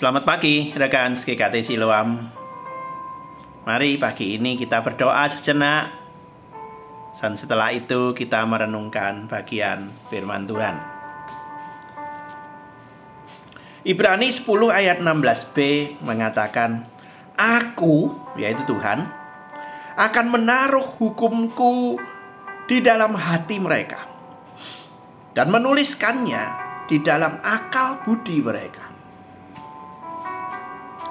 Selamat 0.00 0.24
pagi 0.24 0.72
rekan 0.72 1.12
GKT 1.12 1.60
Siloam. 1.60 2.24
Mari 3.68 4.00
pagi 4.00 4.40
ini 4.40 4.56
kita 4.56 4.80
berdoa 4.80 5.28
sejenak. 5.28 5.92
Dan 7.20 7.36
setelah 7.36 7.68
itu 7.68 8.16
kita 8.16 8.40
merenungkan 8.48 9.28
bagian 9.28 9.92
firman 10.08 10.48
Tuhan. 10.48 10.72
Ibrani 13.84 14.32
10 14.32 14.48
ayat 14.72 15.04
16b 15.04 15.56
mengatakan 16.00 16.88
Aku, 17.36 18.16
yaitu 18.40 18.64
Tuhan 18.64 19.04
Akan 20.00 20.32
menaruh 20.32 20.96
hukumku 20.96 22.00
di 22.64 22.80
dalam 22.80 23.12
hati 23.20 23.60
mereka 23.60 24.08
Dan 25.36 25.52
menuliskannya 25.52 26.44
di 26.88 27.04
dalam 27.04 27.36
akal 27.44 28.00
budi 28.00 28.40
mereka 28.40 28.99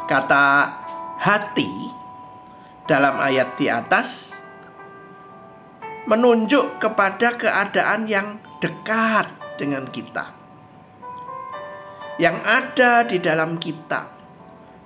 Kata 0.10 0.66
hati 1.22 1.70
dalam 2.90 3.22
ayat 3.22 3.54
di 3.62 3.70
atas 3.70 4.34
menunjuk 6.10 6.82
kepada 6.82 7.38
keadaan 7.38 8.10
yang 8.10 8.42
dekat 8.58 9.30
dengan 9.62 9.86
kita. 9.94 10.34
Yang 12.18 12.38
ada 12.42 12.92
di 13.06 13.22
dalam 13.22 13.62
kita 13.62 14.10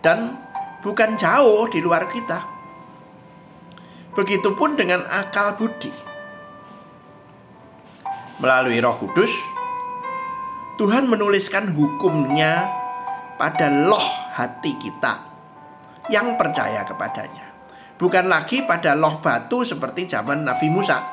dan 0.03 0.35
bukan 0.83 1.15
jauh 1.15 1.71
di 1.71 1.79
luar 1.79 2.11
kita. 2.11 2.43
Begitupun 4.13 4.75
dengan 4.75 5.07
akal 5.07 5.55
budi. 5.55 5.89
Melalui 8.43 8.77
Roh 8.83 8.99
Kudus, 8.99 9.31
Tuhan 10.75 11.07
menuliskan 11.07 11.71
hukumnya 11.71 12.82
pada 13.43 13.67
loh 13.67 14.31
hati 14.39 14.71
kita 14.79 15.19
yang 16.07 16.39
percaya 16.39 16.87
kepadanya. 16.87 17.51
Bukan 17.99 18.31
lagi 18.31 18.63
pada 18.63 18.95
loh 18.95 19.19
batu 19.19 19.67
seperti 19.67 20.07
zaman 20.07 20.47
Nabi 20.47 20.71
Musa. 20.71 21.03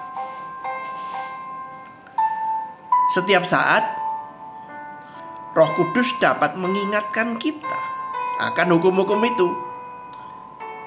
Setiap 3.10 3.42
saat 3.42 3.82
Roh 5.58 5.74
Kudus 5.74 6.14
dapat 6.22 6.54
mengingatkan 6.54 7.34
kita 7.34 7.78
akan 8.38 8.78
hukum-hukum 8.78 9.18
itu 9.26 9.50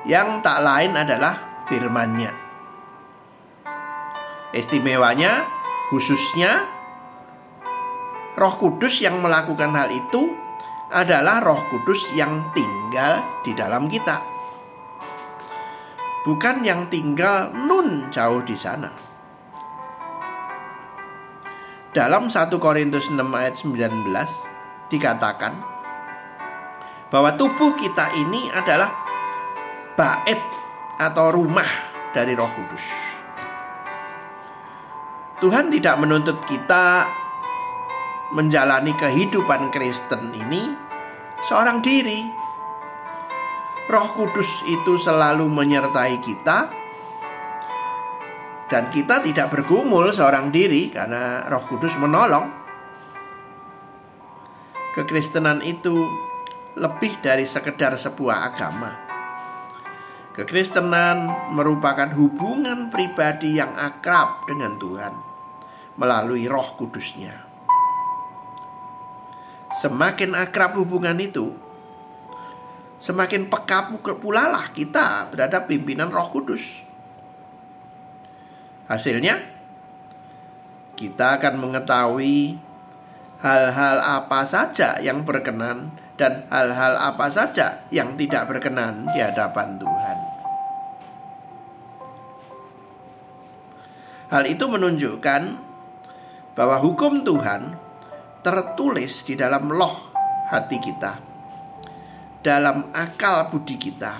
yang 0.07 0.39
tak 0.39 0.63
lain 0.63 0.95
adalah 0.95 1.67
firman-Nya. 1.67 2.31
Istimewanya, 4.55 5.43
khususnya 5.91 6.71
Roh 8.39 8.55
Kudus 8.55 9.03
yang 9.03 9.19
melakukan 9.19 9.75
hal 9.75 9.91
itu 9.91 10.42
adalah 10.93 11.41
Roh 11.41 11.65
Kudus 11.73 12.05
yang 12.13 12.53
tinggal 12.53 13.25
di 13.41 13.57
dalam 13.57 13.89
kita. 13.89 14.21
Bukan 16.21 16.61
yang 16.61 16.87
tinggal 16.87 17.49
nun 17.51 18.13
jauh 18.13 18.45
di 18.45 18.53
sana. 18.53 18.93
Dalam 21.91 22.29
1 22.29 22.49
Korintus 22.61 23.09
6 23.09 23.17
ayat 23.19 23.57
19 23.57 24.05
dikatakan 24.93 25.53
bahwa 27.09 27.33
tubuh 27.37 27.73
kita 27.77 28.13
ini 28.13 28.49
adalah 28.53 28.93
bait 29.97 30.41
atau 30.97 31.33
rumah 31.33 31.67
dari 32.13 32.37
Roh 32.37 32.49
Kudus. 32.49 32.85
Tuhan 35.41 35.73
tidak 35.73 35.99
menuntut 35.99 36.39
kita 36.47 37.09
menjalani 38.33 38.97
kehidupan 38.97 39.69
Kristen 39.69 40.33
ini 40.33 40.82
seorang 41.47 41.83
diri. 41.83 42.23
Roh 43.83 44.09
Kudus 44.15 44.63
itu 44.63 44.95
selalu 44.95 45.45
menyertai 45.51 46.15
kita 46.23 46.59
dan 48.71 48.89
kita 48.89 49.21
tidak 49.21 49.51
bergumul 49.51 50.09
seorang 50.09 50.49
diri 50.49 50.87
karena 50.89 51.45
Roh 51.51 51.63
Kudus 51.67 51.93
menolong. 51.99 52.63
Kekristenan 54.97 55.59
itu 55.65 56.09
lebih 56.79 57.19
dari 57.21 57.43
sekedar 57.45 57.97
sebuah 57.99 58.37
agama. 58.49 58.91
Kekristenan 60.33 61.29
merupakan 61.53 62.09
hubungan 62.17 62.89
pribadi 62.89 63.61
yang 63.61 63.77
akrab 63.77 64.49
dengan 64.49 64.81
Tuhan 64.81 65.13
melalui 66.01 66.49
Roh 66.49 66.73
Kudusnya. 66.73 67.52
Semakin 69.83 70.31
akrab 70.31 70.79
hubungan 70.79 71.19
itu, 71.19 71.51
semakin 73.03 73.51
peka 73.51 73.91
pula 74.15 74.47
lah 74.47 74.71
kita 74.71 75.27
terhadap 75.27 75.67
pimpinan 75.67 76.07
Roh 76.07 76.31
Kudus. 76.31 76.79
Hasilnya, 78.87 79.43
kita 80.95 81.35
akan 81.35 81.59
mengetahui 81.59 82.55
hal-hal 83.43 83.99
apa 83.99 84.47
saja 84.47 85.03
yang 85.03 85.27
berkenan 85.27 85.91
dan 86.15 86.47
hal-hal 86.47 86.95
apa 86.95 87.27
saja 87.27 87.83
yang 87.91 88.15
tidak 88.15 88.47
berkenan 88.55 89.03
di 89.11 89.19
hadapan 89.19 89.75
Tuhan. 89.75 90.17
Hal 94.31 94.47
itu 94.47 94.63
menunjukkan 94.63 95.41
bahwa 96.55 96.79
hukum 96.79 97.27
Tuhan 97.27 97.82
tertulis 98.43 99.23
di 99.23 99.39
dalam 99.39 99.71
loh 99.71 100.11
hati 100.51 100.77
kita, 100.77 101.17
dalam 102.43 102.91
akal 102.91 103.47
budi 103.49 103.79
kita. 103.79 104.19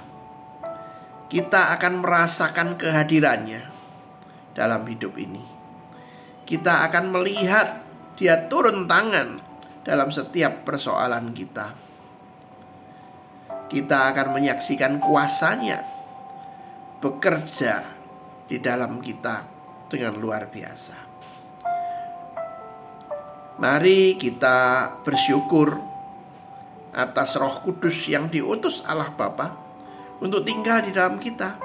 Kita 1.28 1.76
akan 1.76 2.00
merasakan 2.00 2.80
kehadirannya 2.80 3.68
dalam 4.56 4.86
hidup 4.88 5.18
ini. 5.20 5.44
Kita 6.48 6.88
akan 6.88 7.06
melihat 7.10 7.84
dia 8.16 8.48
turun 8.48 8.86
tangan 8.88 9.42
dalam 9.84 10.10
setiap 10.14 10.64
persoalan 10.64 11.36
kita. 11.36 11.76
Kita 13.68 14.14
akan 14.14 14.38
menyaksikan 14.38 15.02
kuasanya 15.02 15.82
bekerja 17.02 17.82
di 18.46 18.62
dalam 18.62 19.02
kita 19.02 19.44
dengan 19.90 20.14
luar 20.22 20.48
biasa. 20.48 20.98
Mari 23.54 24.18
kita 24.18 24.90
bersyukur 25.06 25.78
atas 26.90 27.38
Roh 27.38 27.62
Kudus 27.62 28.10
yang 28.10 28.26
diutus 28.26 28.82
Allah 28.82 29.14
Bapa 29.14 29.54
untuk 30.18 30.42
tinggal 30.42 30.82
di 30.82 30.90
dalam 30.90 31.22
kita. 31.22 31.62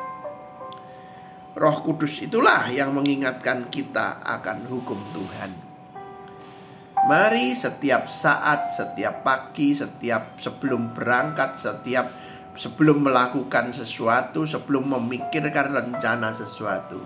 Roh 1.56 1.78
Kudus 1.80 2.20
itulah 2.20 2.68
yang 2.68 2.92
mengingatkan 2.92 3.72
kita 3.72 4.20
akan 4.20 4.68
hukum 4.68 5.00
Tuhan. 5.16 5.50
Mari 7.08 7.56
setiap 7.56 8.12
saat, 8.12 8.76
setiap 8.76 9.24
pagi, 9.24 9.72
setiap 9.72 10.36
sebelum 10.36 10.92
berangkat, 10.92 11.56
setiap 11.56 12.12
sebelum 12.52 13.08
melakukan 13.08 13.72
sesuatu, 13.72 14.44
sebelum 14.44 14.92
memikirkan 14.92 15.72
rencana 15.72 16.36
sesuatu, 16.36 17.00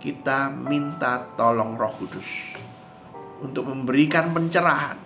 kita 0.00 0.48
minta 0.48 1.20
tolong 1.36 1.76
Roh 1.76 1.92
Kudus 2.00 2.72
untuk 3.42 3.66
memberikan 3.66 4.30
pencerahan. 4.30 5.00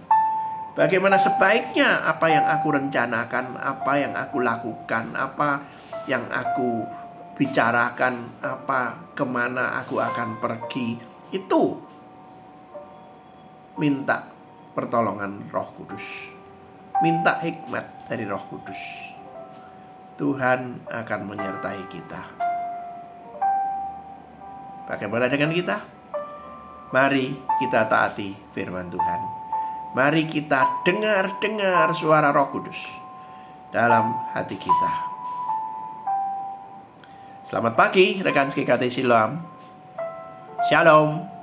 Bagaimana 0.78 1.18
sebaiknya 1.18 2.06
apa 2.06 2.30
yang 2.30 2.46
aku 2.46 2.68
rencanakan, 2.70 3.58
apa 3.58 3.92
yang 3.98 4.14
aku 4.14 4.38
lakukan, 4.38 5.10
apa 5.18 5.64
yang 6.06 6.22
aku 6.30 6.86
bicarakan, 7.34 8.38
apa 8.38 9.10
ke 9.14 9.26
mana 9.26 9.78
aku 9.82 9.98
akan 9.98 10.38
pergi. 10.38 10.98
Itu 11.34 11.82
minta 13.74 14.30
pertolongan 14.74 15.50
roh 15.50 15.70
kudus. 15.74 16.30
Minta 17.02 17.42
hikmat 17.42 18.10
dari 18.10 18.22
roh 18.26 18.42
kudus. 18.46 18.82
Tuhan 20.18 20.86
akan 20.86 21.20
menyertai 21.26 21.82
kita. 21.90 22.22
Bagaimana 24.86 25.26
dengan 25.26 25.50
kita? 25.54 25.97
Mari 26.88 27.36
kita 27.60 27.84
taati 27.84 28.32
firman 28.56 28.88
Tuhan. 28.88 29.20
Mari 29.92 30.24
kita 30.24 30.80
dengar-dengar 30.88 31.92
suara 31.92 32.32
Roh 32.32 32.48
Kudus 32.48 32.80
dalam 33.68 34.16
hati 34.32 34.56
kita. 34.56 34.92
Selamat 37.44 37.76
pagi 37.76 38.16
rekan 38.24 38.48
GKT 38.48 38.88
Siloam. 38.88 39.36
Shalom. 40.72 41.37